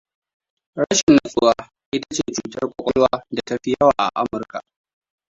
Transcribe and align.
Rashin 0.79 1.13
nutsuwa 1.15 1.53
ita 1.95 2.09
ce 2.15 2.23
cutar 2.35 2.63
kwakwalwa 2.69 3.11
da 3.35 3.41
ta 3.47 3.55
fi 3.63 3.69
yawa 3.79 3.93
a 4.03 4.07
Amurka. 4.19 4.59